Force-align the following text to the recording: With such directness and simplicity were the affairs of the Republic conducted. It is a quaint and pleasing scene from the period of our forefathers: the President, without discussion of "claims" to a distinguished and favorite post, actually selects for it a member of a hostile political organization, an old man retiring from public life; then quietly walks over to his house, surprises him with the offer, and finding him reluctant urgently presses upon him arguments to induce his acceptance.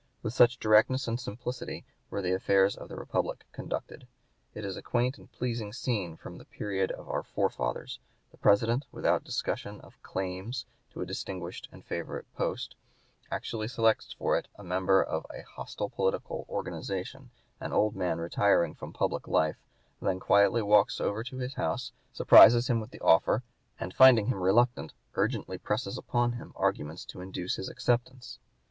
With 0.23 0.33
such 0.33 0.57
directness 0.57 1.07
and 1.07 1.19
simplicity 1.19 1.85
were 2.09 2.23
the 2.23 2.33
affairs 2.33 2.75
of 2.75 2.89
the 2.89 2.95
Republic 2.95 3.45
conducted. 3.51 4.07
It 4.55 4.65
is 4.65 4.75
a 4.75 4.81
quaint 4.81 5.19
and 5.19 5.31
pleasing 5.31 5.71
scene 5.71 6.17
from 6.17 6.39
the 6.39 6.45
period 6.45 6.89
of 6.93 7.07
our 7.07 7.21
forefathers: 7.21 7.99
the 8.31 8.37
President, 8.39 8.87
without 8.91 9.23
discussion 9.23 9.79
of 9.81 10.01
"claims" 10.01 10.65
to 10.89 11.01
a 11.01 11.05
distinguished 11.05 11.69
and 11.71 11.85
favorite 11.85 12.25
post, 12.33 12.75
actually 13.29 13.67
selects 13.67 14.11
for 14.13 14.35
it 14.39 14.47
a 14.55 14.63
member 14.63 15.03
of 15.03 15.27
a 15.29 15.43
hostile 15.43 15.91
political 15.91 16.47
organization, 16.49 17.29
an 17.59 17.71
old 17.71 17.95
man 17.95 18.17
retiring 18.17 18.73
from 18.73 18.93
public 18.93 19.27
life; 19.27 19.61
then 20.01 20.19
quietly 20.19 20.63
walks 20.63 20.99
over 20.99 21.23
to 21.23 21.37
his 21.37 21.53
house, 21.53 21.91
surprises 22.11 22.71
him 22.71 22.79
with 22.81 22.89
the 22.89 23.01
offer, 23.01 23.43
and 23.79 23.93
finding 23.93 24.25
him 24.29 24.41
reluctant 24.41 24.95
urgently 25.13 25.59
presses 25.59 25.95
upon 25.95 26.31
him 26.31 26.53
arguments 26.55 27.05
to 27.05 27.21
induce 27.21 27.57
his 27.57 27.69
acceptance. 27.69 28.39